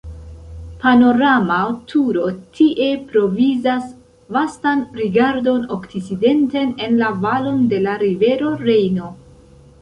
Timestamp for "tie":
2.59-2.87